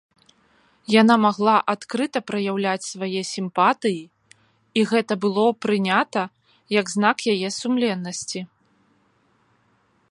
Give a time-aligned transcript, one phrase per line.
[1.01, 4.01] Яна магла адкрыта праяўляць свае сімпатыі,
[4.81, 6.21] і гэта было прынята
[6.79, 8.39] як знак яе сумленнасці.